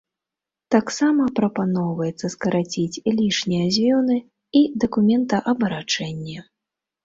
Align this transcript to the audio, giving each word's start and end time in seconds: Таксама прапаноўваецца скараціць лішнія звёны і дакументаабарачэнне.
Таксама 0.75 1.27
прапаноўваецца 1.39 2.27
скараціць 2.35 3.01
лішнія 3.19 3.63
звёны 3.77 4.17
і 4.63 4.67
дакументаабарачэнне. 4.87 6.39